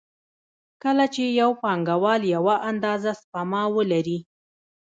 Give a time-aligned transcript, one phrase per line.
[0.83, 4.19] کله چې یو پانګوال یوه اندازه سپما ولري